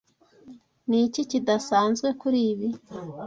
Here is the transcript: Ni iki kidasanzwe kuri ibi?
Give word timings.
Ni 0.87 0.97
iki 1.07 1.21
kidasanzwe 1.31 2.07
kuri 2.21 2.39
ibi? 2.51 2.67